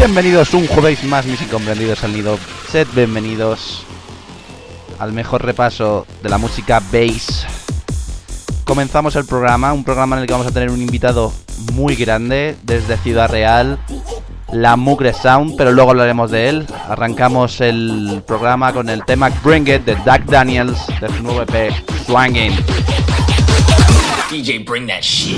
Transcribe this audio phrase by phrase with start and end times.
[0.00, 2.38] Bienvenidos un jueves más, mis incomprendidos al nido.
[2.70, 3.84] Sed bienvenidos
[4.98, 7.46] al mejor repaso de la música bass.
[8.64, 11.34] Comenzamos el programa, un programa en el que vamos a tener un invitado
[11.74, 13.78] muy grande desde Ciudad Real,
[14.50, 16.66] la Mugre Sound, pero luego hablaremos de él.
[16.88, 21.74] Arrancamos el programa con el tema Bring It de Doug Daniels de su nuevo EP
[22.06, 22.56] Swangin'.
[24.30, 25.36] DJ, bring that shit.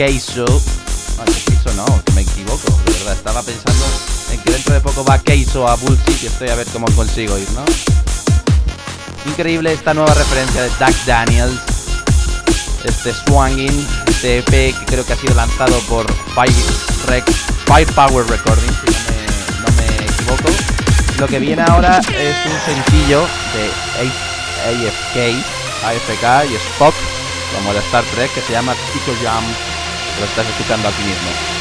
[0.00, 0.46] De Keiso.
[1.18, 3.12] Ah, no, me equivoco, de verdad.
[3.12, 3.84] Estaba pensando
[4.32, 7.36] en que dentro de poco va Keiso a Bullshit y estoy a ver cómo consigo
[7.36, 7.64] ir, ¿no?
[9.26, 11.60] Increíble esta nueva referencia de Doug Daniels.
[12.84, 16.54] Este Swangin, este EP que creo que ha sido lanzado por Fire,
[17.06, 17.30] Rec-
[17.66, 20.50] Firepower Recordings, si no me, equivoco.
[21.18, 24.08] Lo que viene ahora es un sencillo de
[24.64, 25.44] AFK,
[25.84, 26.94] AFK y Spock,
[27.54, 29.44] como de Star Trek, que se llama Tico Jam.
[30.16, 31.59] Lo estás escuchando aquí mismo.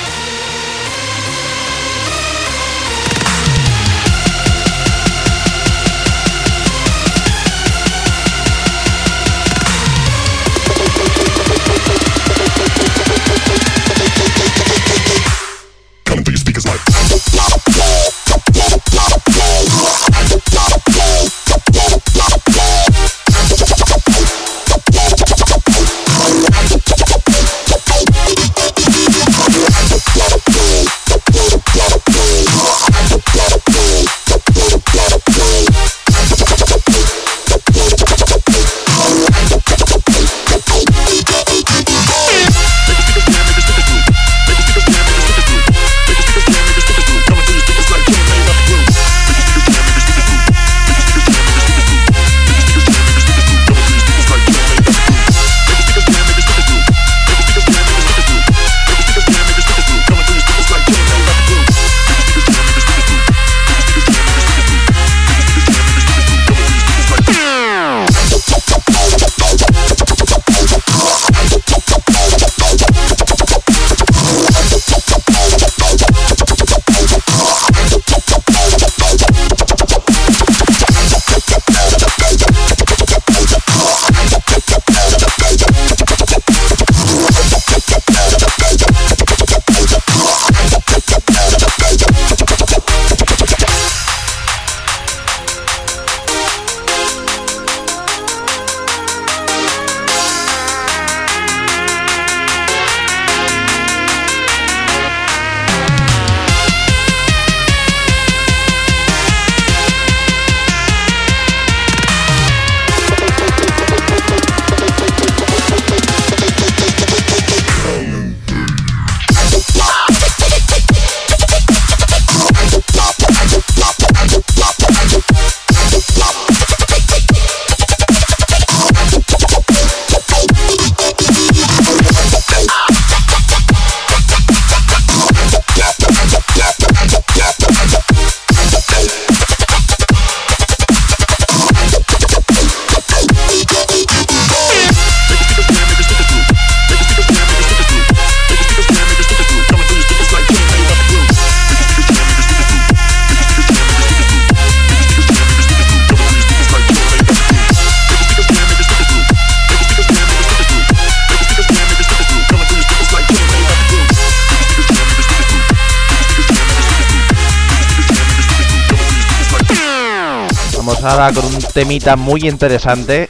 [171.90, 173.26] Temita muy interesante.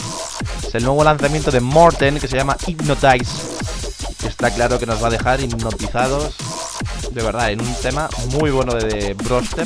[0.68, 3.32] Es el nuevo lanzamiento de Morten que se llama Hypnotize.
[4.28, 6.36] Está claro que nos va a dejar hipnotizados.
[7.10, 9.66] De verdad, en un tema muy bueno de, Brostep.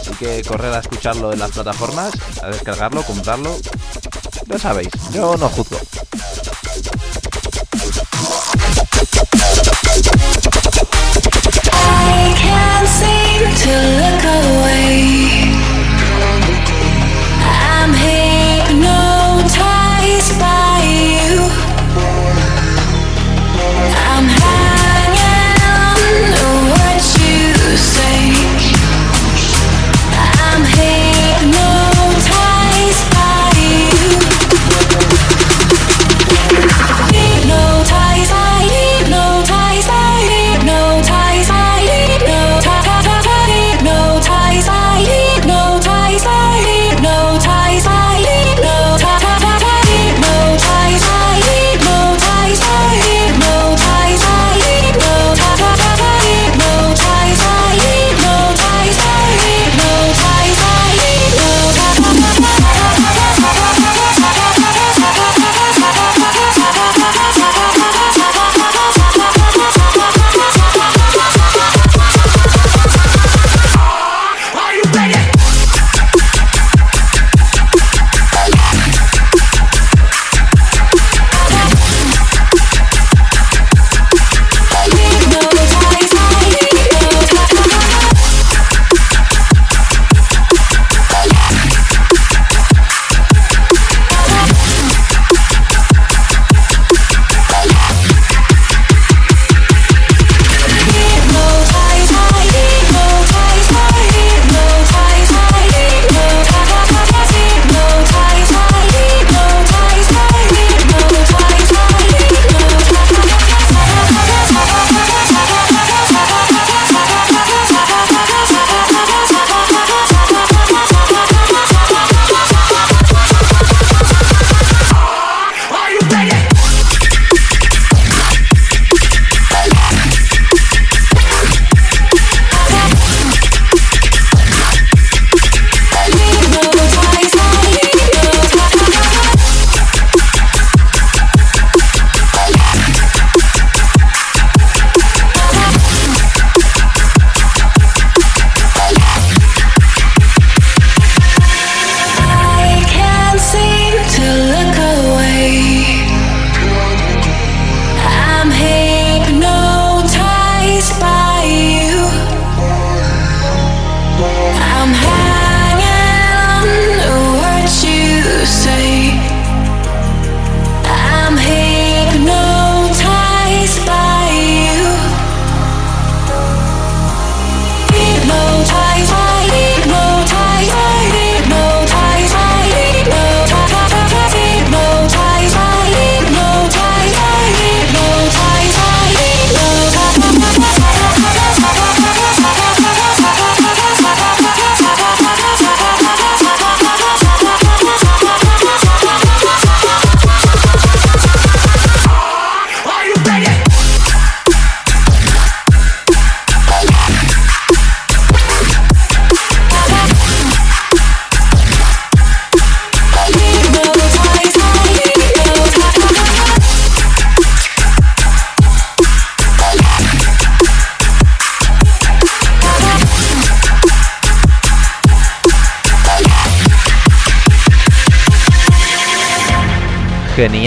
[0.00, 3.54] Así que correr a escucharlo en las plataformas, a descargarlo, comprarlo.
[4.46, 5.76] Ya sabéis, yo no juzgo.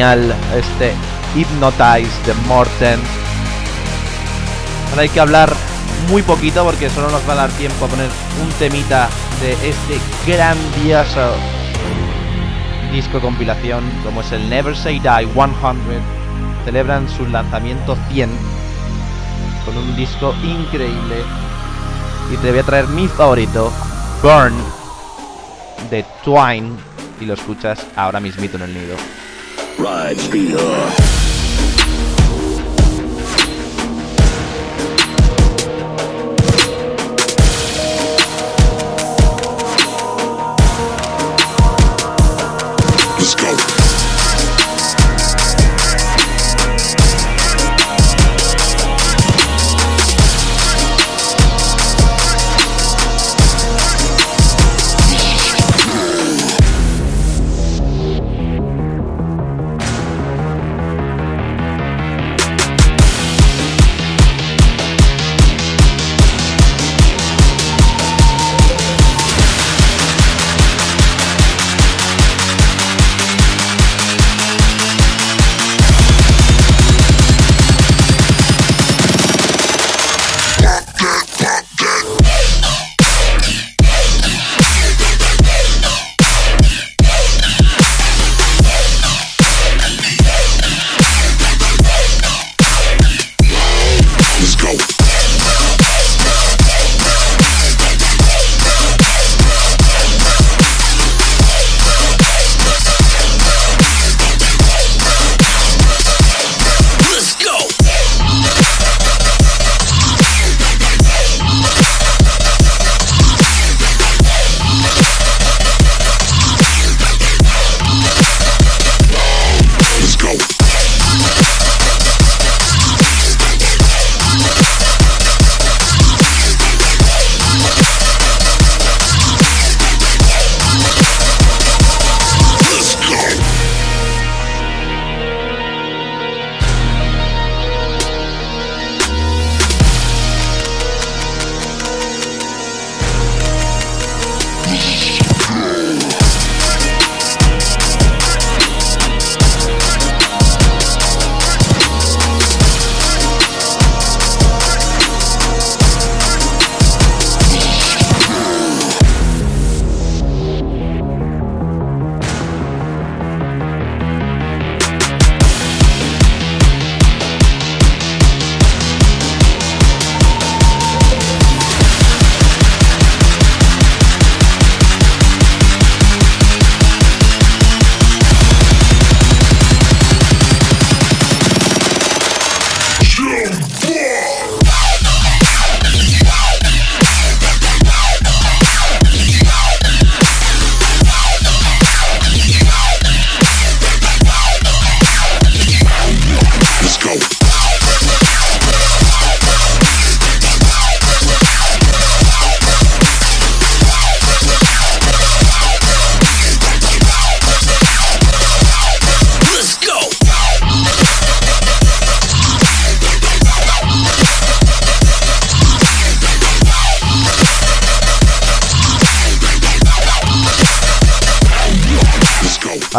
[0.06, 0.94] Este
[1.34, 3.00] Hypnotize de Morten.
[4.92, 5.52] Ahora hay que hablar
[6.12, 8.10] muy poquito porque solo nos va a dar tiempo a poner
[8.40, 9.10] un temita
[9.42, 11.32] de este grandioso
[12.92, 15.46] disco compilación como es el Never Say Die 100.
[16.66, 18.30] Celebran su lanzamiento 100
[19.66, 21.24] con un disco increíble.
[22.32, 23.74] Y te voy a traer mi favorito,
[24.22, 24.54] Burn,
[25.90, 26.78] de Twine.
[27.20, 28.96] Y lo escuchas ahora mismito en el nido.
[29.78, 31.15] Ride Speedhawk.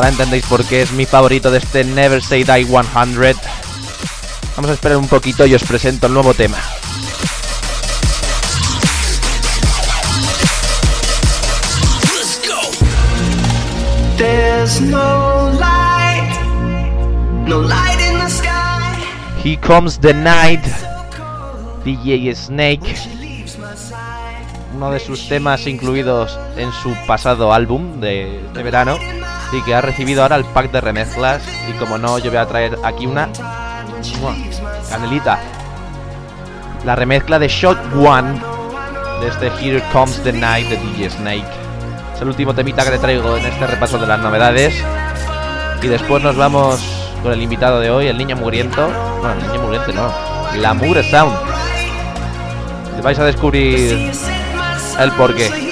[0.07, 3.37] Ahora entendéis por qué es mi favorito de este Never Say Die 100.
[4.55, 6.59] Vamos a esperar un poquito y os presento el nuevo tema.
[14.17, 16.31] There's no light,
[17.49, 19.03] no light in the sky.
[19.43, 20.65] Here Comes the Night,
[21.85, 22.95] DJ Snake,
[24.73, 28.97] uno de sus temas incluidos en su pasado álbum de, de verano
[29.53, 32.47] y que ha recibido ahora el pack de remezclas y como no yo voy a
[32.47, 33.29] traer aquí una
[34.91, 35.39] canelita
[36.85, 38.41] la remezcla de Shot One
[39.21, 41.45] de este Here Comes the Night de DJ Snake
[42.15, 44.75] es el último temita que te traigo en este repaso de las novedades
[45.83, 46.81] y después nos vamos
[47.23, 48.89] con el invitado de hoy, el niño mugriento.
[49.21, 50.11] Bueno, el niño mugriento no,
[50.61, 51.37] la Mugre Sound.
[53.03, 54.13] Vais a descubrir
[54.99, 55.66] el porqué.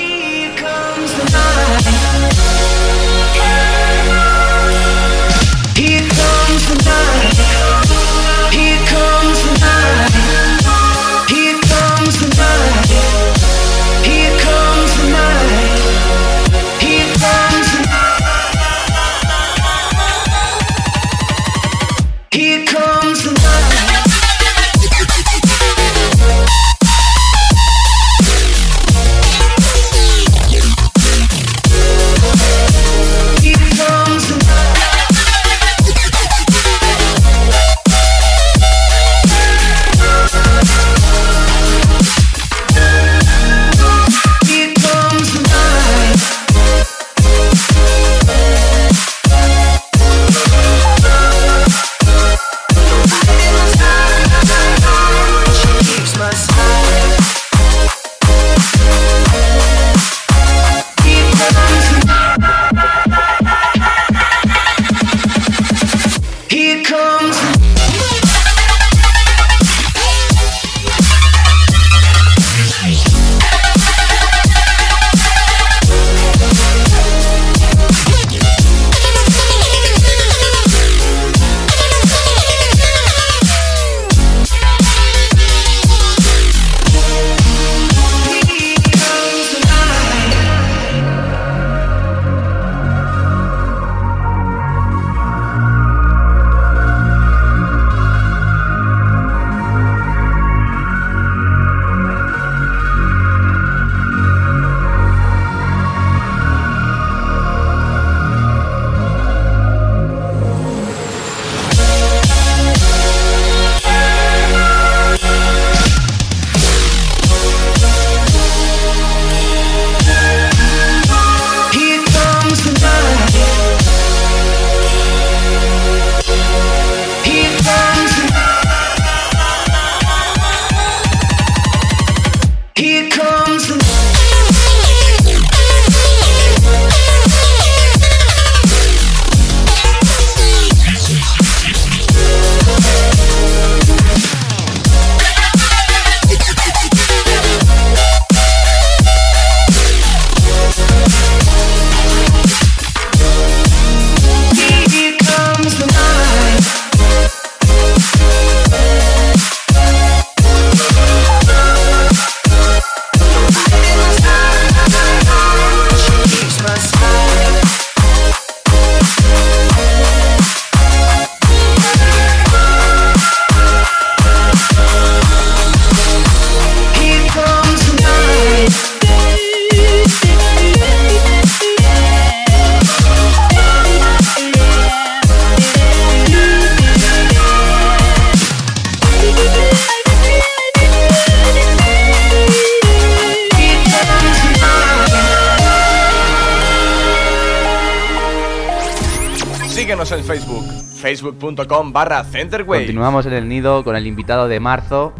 [199.74, 200.64] Síguenos en Facebook,
[201.00, 202.82] facebook.com barra Centerway.
[202.82, 205.12] Continuamos en el nido con el invitado de marzo.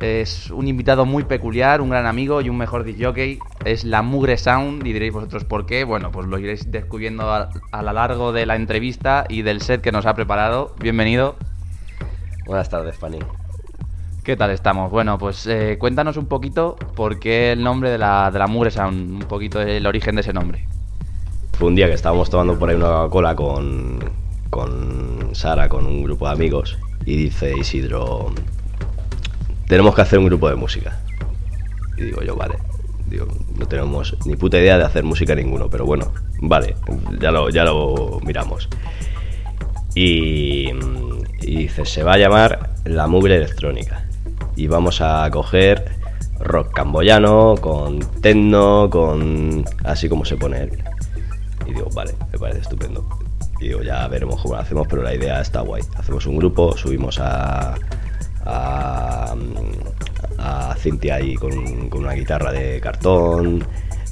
[0.00, 3.40] Es un invitado muy peculiar, un gran amigo y un mejor disjockey.
[3.64, 5.82] Es la Mugre Sound y diréis vosotros por qué.
[5.82, 9.80] Bueno, pues lo iréis descubriendo a, a lo largo de la entrevista y del set
[9.80, 10.76] que nos ha preparado.
[10.78, 11.34] Bienvenido.
[12.46, 13.18] Buenas tardes, Fanny.
[14.22, 14.92] ¿Qué tal estamos?
[14.92, 18.70] Bueno, pues eh, cuéntanos un poquito por qué el nombre de la, de la Mugre
[18.70, 20.68] Sound, un poquito el origen de ese nombre.
[21.58, 23.98] Fue un día que estábamos tomando por ahí una Coca-Cola con,
[24.48, 28.32] con Sara, con un grupo de amigos, y dice Isidro,
[29.66, 31.00] tenemos que hacer un grupo de música.
[31.96, 32.58] Y digo yo, vale.
[33.08, 36.76] Digo, no tenemos ni puta idea de hacer música ninguno, pero bueno, vale,
[37.18, 38.68] ya lo, ya lo miramos.
[39.96, 40.68] Y,
[41.40, 44.06] y dice, se va a llamar La Mugre Electrónica.
[44.54, 45.90] Y vamos a coger
[46.38, 49.64] rock camboyano, con techno, con...
[49.82, 50.84] así como se pone él.
[51.68, 53.06] Y digo, vale, me parece estupendo.
[53.60, 55.82] Y digo, ya veremos cómo lo hacemos, pero la idea está guay.
[55.96, 57.74] Hacemos un grupo, subimos a...
[58.44, 59.34] a,
[60.78, 63.64] Cintia ahí con, con una guitarra de cartón,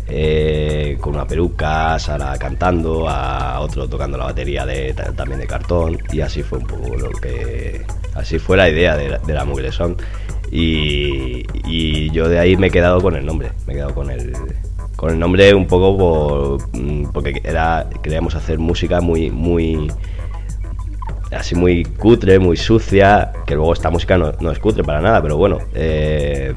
[0.09, 5.47] eh, con una peluca, Sara cantando, a otro tocando la batería de, ta- también de
[5.47, 7.87] cartón, y así fue un poco lo que.
[8.15, 9.97] Así fue la idea de de la Mugre Song.
[10.51, 14.11] Y, y yo de ahí me he quedado con el nombre, me he quedado con
[14.11, 14.33] el,
[14.97, 19.91] con el nombre un poco por- mm, porque era, queríamos hacer música muy, muy,
[21.33, 25.21] así muy cutre, muy sucia, que luego esta música no, no es cutre para nada,
[25.23, 26.55] pero bueno, eh,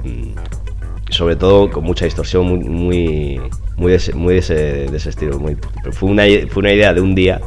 [1.10, 3.42] sobre todo con mucha distorsión, muy, muy,
[3.78, 4.54] muy, de, ese, muy de, ese,
[4.88, 5.40] de ese estilo.
[5.40, 5.58] Muy,
[5.92, 7.42] fue, una, fue una idea de un día,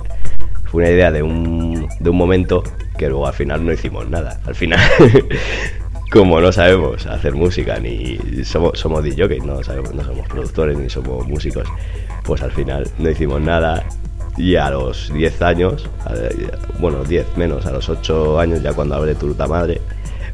[0.64, 2.62] fue una idea de un, de un momento
[2.98, 4.40] que luego al final no hicimos nada.
[4.46, 4.80] Al final,
[6.12, 10.90] como no sabemos hacer música ni somos, somos DJs, no, sabemos, no somos productores ni
[10.90, 11.66] somos músicos,
[12.22, 13.82] pues al final no hicimos nada.
[14.36, 15.88] Y a los 10 años,
[16.78, 19.80] bueno, 10 menos, a los 8 años, ya cuando hablé Turuta Madre,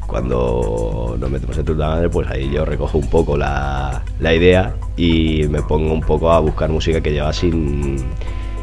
[0.05, 4.73] cuando nos metemos en Turuta Madre, pues ahí yo recojo un poco la, la idea
[4.97, 7.97] y me pongo un poco a buscar música que lleva sin,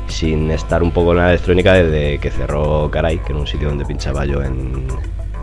[0.06, 3.68] sin estar un poco en la electrónica desde que cerró Caray, que era un sitio
[3.68, 4.86] donde pinchaba yo en,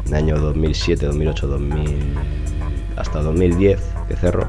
[0.06, 2.16] en año 2007, 2008, 2000,
[2.96, 4.48] hasta 2010 que cerró.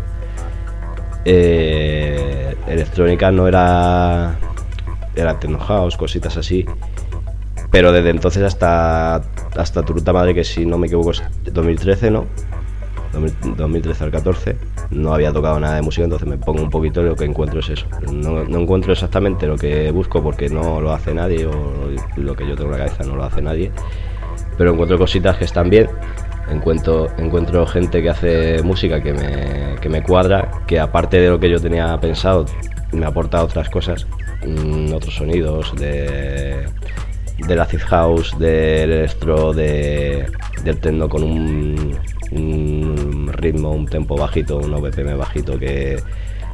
[1.24, 4.36] Eh, electrónica no era
[5.16, 6.66] era techno house, cositas así.
[7.70, 9.16] Pero desde entonces hasta
[9.56, 12.26] hasta Turuta Madre, que si no me equivoco es 2013, ¿no?
[13.12, 14.56] 2000 2013 al 14,
[14.90, 17.70] no había tocado nada de música, entonces me pongo un poquito lo que encuentro es
[17.70, 17.86] eso.
[18.12, 21.52] No, no encuentro exactamente lo que busco porque no lo hace nadie o
[22.16, 23.70] lo que yo tengo en la cabeza no lo hace nadie,
[24.56, 25.88] pero encuentro cositas que están bien.
[26.50, 31.40] Encuentro, encuentro gente que hace música que me, que me cuadra, que aparte de lo
[31.40, 32.44] que yo tenía pensado,
[32.92, 34.06] me aporta otras cosas,
[34.46, 36.66] mm, otros sonidos de,
[37.46, 40.26] del acid house, del electro, de,
[40.62, 41.96] del techno con un,
[42.32, 45.96] un ritmo, un tempo bajito, un BPM bajito que,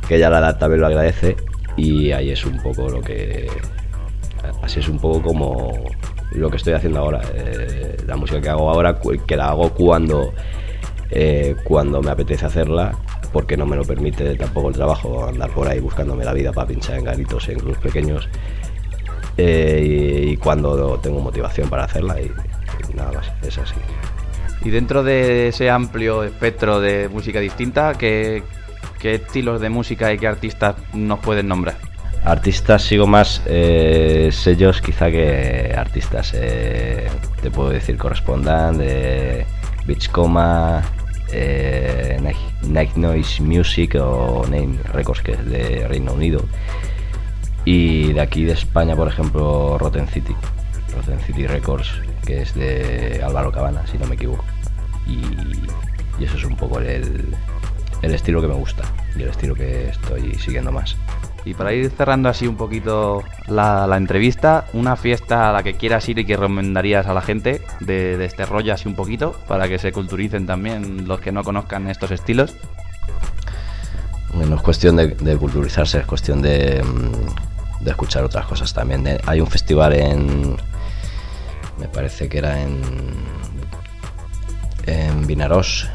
[0.08, 1.36] que ya la edad también lo agradece
[1.76, 3.48] y ahí es un poco lo que
[4.62, 5.72] así es un poco como
[6.32, 10.32] lo que estoy haciendo ahora eh, la música que hago ahora que la hago cuando
[11.10, 12.92] eh, cuando me apetece hacerla
[13.32, 16.68] porque no me lo permite tampoco el trabajo andar por ahí buscándome la vida para
[16.68, 18.28] pinchar en garitos en grupos pequeños
[19.36, 22.30] eh, y, cuando tengo motivación para hacerla y,
[22.90, 23.74] y nada más es así
[24.64, 28.42] Y dentro de ese amplio espectro de música distinta, ¿qué,
[28.98, 31.89] qué estilos de música y qué artistas nos pueden nombrar?
[32.24, 36.32] Artistas sigo más eh, sellos quizá que artistas.
[36.34, 37.08] eh,
[37.42, 39.46] te puedo decir Correspondant, de
[39.86, 40.82] Beachcoma,
[41.32, 42.36] eh, Night,
[42.68, 46.44] Night Noise Music o Name Records, que es de Reino Unido.
[47.64, 50.34] Y de aquí de España, por ejemplo, Rotten City.
[50.94, 51.90] Rotten City Records,
[52.26, 54.44] que es de Álvaro Cabana, si no me equivoco.
[55.06, 55.20] Y,
[56.18, 57.34] y eso es un poco el,
[58.02, 58.82] el estilo que me gusta
[59.16, 60.96] y el estilo que estoy siguiendo más.
[61.44, 66.08] Y para ir cerrando así un poquito la, entrevista, una fiesta a la que quieras
[66.08, 69.78] ir y que recomendarías a la gente de, este rollo así un poquito, para que
[69.78, 72.54] se culturicen también los que no conozcan estos estilos.
[74.34, 79.02] No es cuestión de, culturizarse, es cuestión de, mm, de escuchar otras cosas también.
[79.02, 80.56] De- hay un festival en.
[81.78, 82.80] Me parece que era en.
[84.86, 85.88] En Vinaros,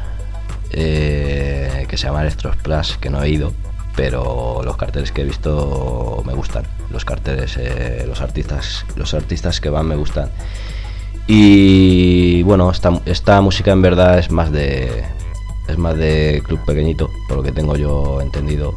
[0.70, 3.52] eh, que se llama Electros Plus, que no he ido,
[3.96, 6.64] pero los carteles que he visto me gustan.
[6.90, 10.30] Los carteles, eh, los artistas, los artistas que van me gustan.
[11.26, 15.04] Y bueno, esta, esta música en verdad es más de
[15.68, 18.76] es más de club pequeñito, por lo que tengo yo entendido.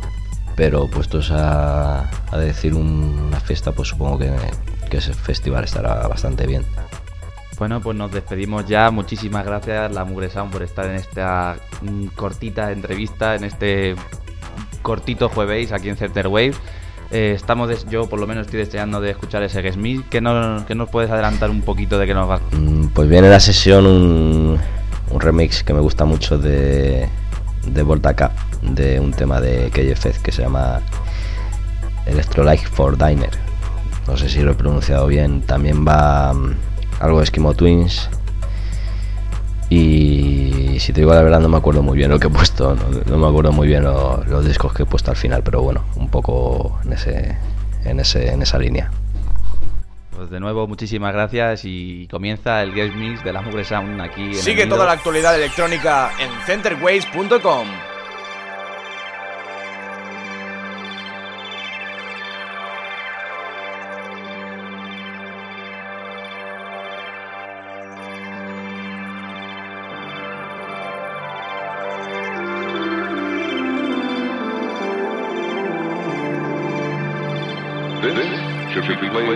[0.55, 4.33] Pero puestos a, a decir un- una fiesta, pues supongo que,
[4.89, 6.65] que ese festival estará bastante bien.
[7.59, 8.89] Bueno, pues nos despedimos ya.
[8.89, 13.95] Muchísimas gracias, la Mugre Sound, por estar en esta mm, cortita entrevista, en este
[14.81, 16.53] cortito jueves aquí en Center Wave.
[17.11, 20.03] Eh, estamos yo por lo menos estoy deseando de escuchar ese Me.
[20.09, 22.39] ¿Qué nos, qué nos puedes adelantar un poquito de que nos va?
[22.51, 24.59] Mm, Pues viene la sesión un,
[25.09, 27.09] un remix que me gusta mucho de,
[27.65, 30.81] de Volta K, de un tema de KFZ que se llama
[32.05, 33.31] Electrolyte for Diner.
[34.07, 35.41] No sé si lo he pronunciado bien.
[35.41, 36.55] También va mm,
[36.99, 38.09] algo de Eskimo Twins.
[39.69, 42.75] Y si te digo la verdad no me acuerdo muy bien lo que he puesto,
[42.75, 45.61] no, no me acuerdo muy bien lo- los discos que he puesto al final, pero
[45.61, 47.37] bueno, un poco en ese,
[47.85, 48.89] en ese, en esa línea.
[50.15, 54.21] Pues de nuevo, muchísimas gracias y comienza el guest mix de la Mugre Sound aquí
[54.21, 57.67] en el Sigue toda la actualidad electrónica en centerways.com.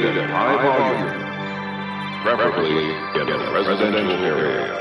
[0.01, 4.73] at high volume, preferably in a residential area.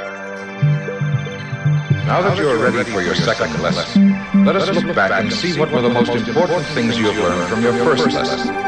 [2.06, 5.58] Now that you are ready for your second lesson, let us look back and see
[5.58, 8.61] what were the most important things you have learned from your first lesson.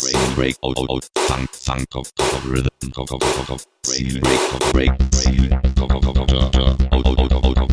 [0.00, 4.20] Break, break, oh, oh, oh, funk, funk, oh, oh, rhythm, oh, oh, oh, oh, break,
[4.20, 6.50] break, oh, break, break, oh, oh, oh, oh, oh,
[6.92, 7.68] oh, oh, oh, oh, oh,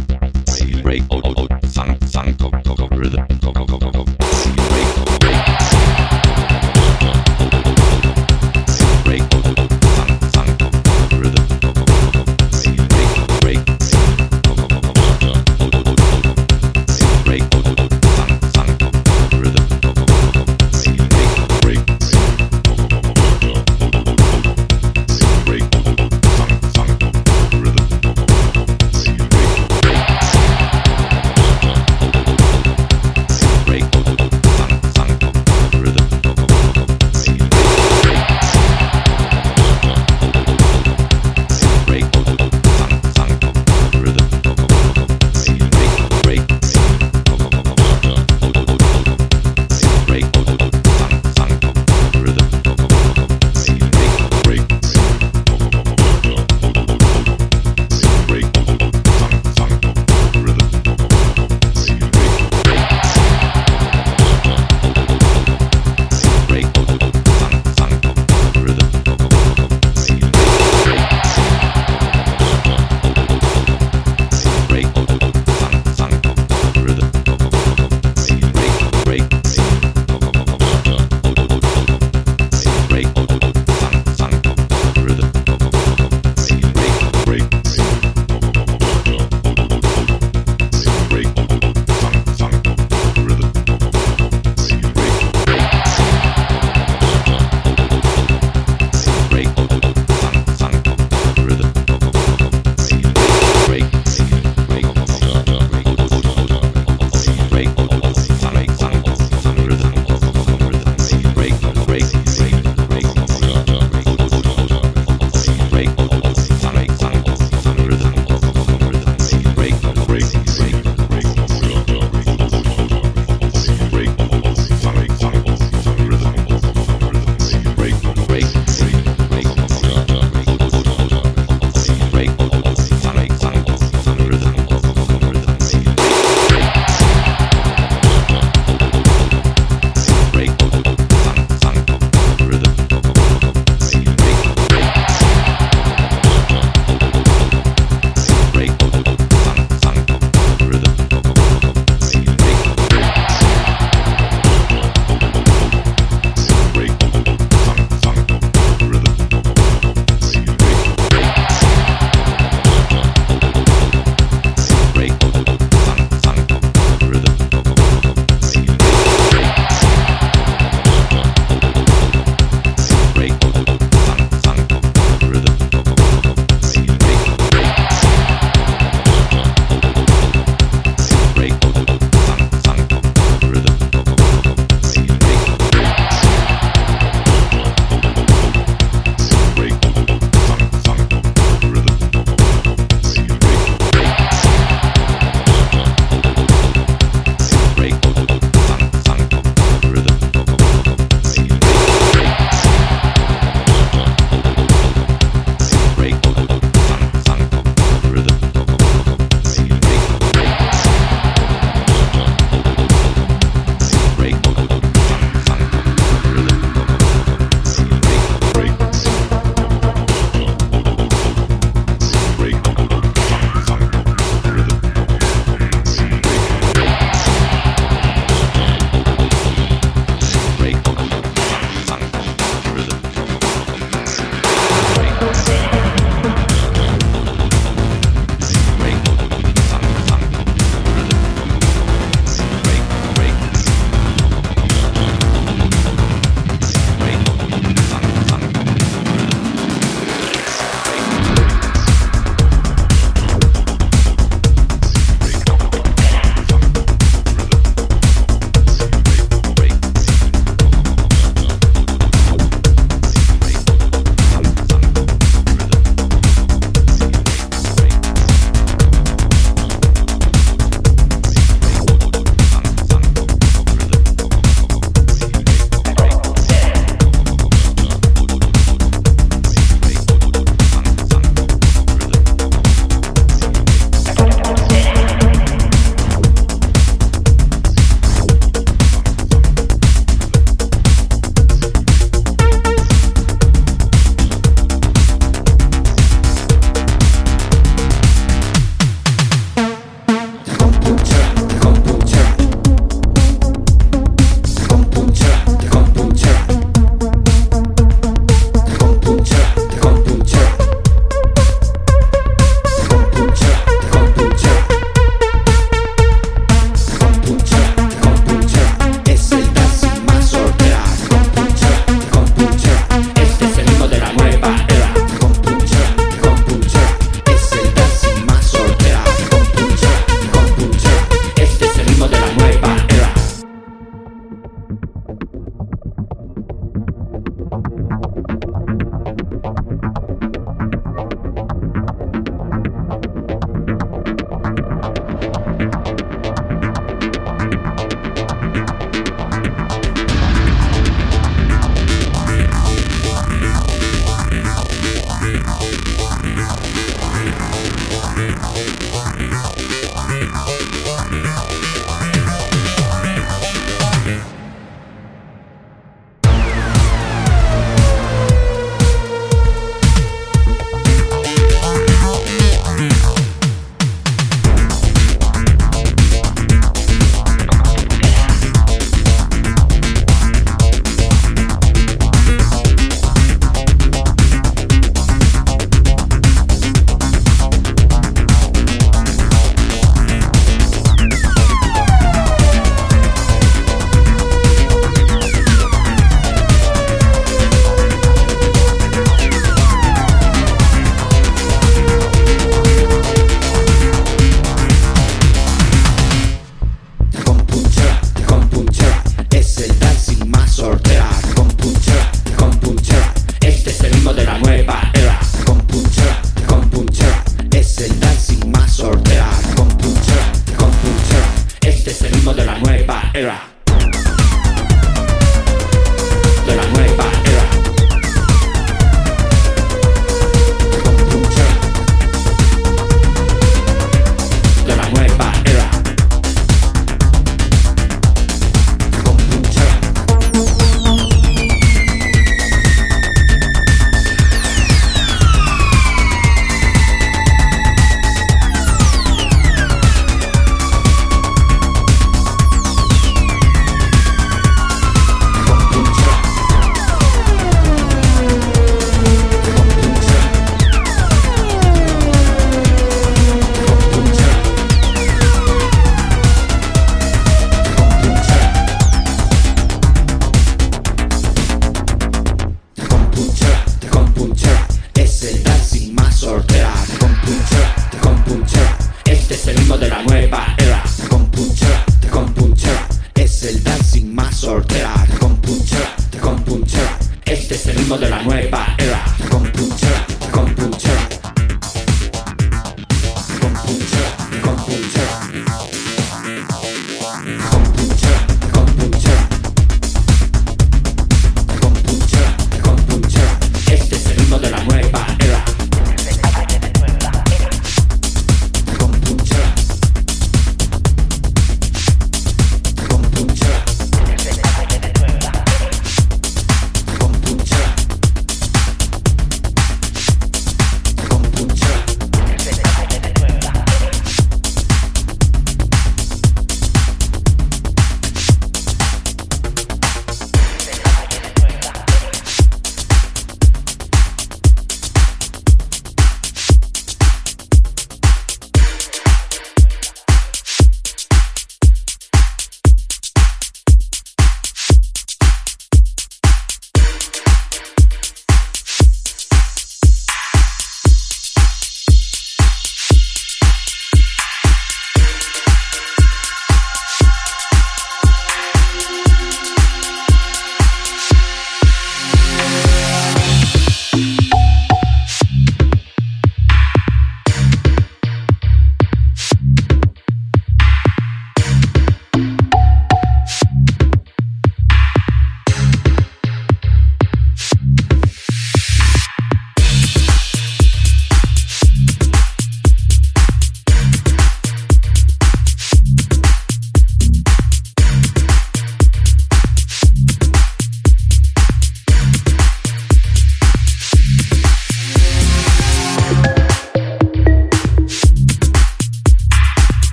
[0.46, 3.92] break, break, oh, oh, oh, funk, funk, oh, oh, oh, rhythm, oh, oh, oh, oh,
[3.96, 6.21] oh, break, oh, break.